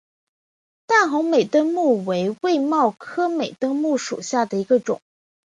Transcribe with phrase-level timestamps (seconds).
[0.87, 4.99] 淡红美登木为卫矛科美登木属下的一个种。